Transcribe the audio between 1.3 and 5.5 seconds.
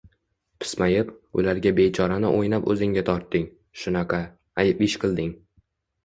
ularga bechorani o‘ynab o‘zingga tortding, shunaqa, ayb ish qilding.